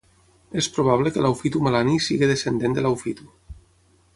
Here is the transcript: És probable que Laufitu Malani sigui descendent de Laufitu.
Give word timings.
És 0.61 0.69
probable 0.77 1.11
que 1.17 1.25
Laufitu 1.25 1.61
Malani 1.67 1.95
sigui 2.07 2.31
descendent 2.33 2.79
de 2.79 2.85
Laufitu. 2.87 3.29